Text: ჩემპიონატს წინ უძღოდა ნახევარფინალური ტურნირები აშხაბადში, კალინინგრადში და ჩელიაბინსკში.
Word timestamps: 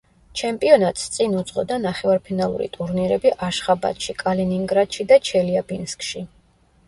ჩემპიონატს 0.39 1.01
წინ 1.15 1.35
უძღოდა 1.41 1.75
ნახევარფინალური 1.83 2.69
ტურნირები 2.79 3.33
აშხაბადში, 3.49 4.15
კალინინგრადში 4.23 5.05
და 5.13 5.19
ჩელიაბინსკში. 5.31 6.25